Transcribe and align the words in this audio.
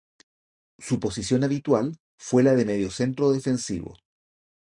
Su 0.79 0.99
posición 0.99 1.43
habitual 1.43 1.95
fue 2.17 2.41
la 2.41 2.55
de 2.55 2.65
mediocentro 2.65 3.29
defensivo. 3.31 3.97